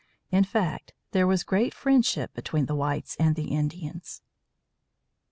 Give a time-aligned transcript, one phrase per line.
[0.31, 4.21] In fact, there was a feeling of great friendship between the whites and the Indians.
[4.21, 4.21] X.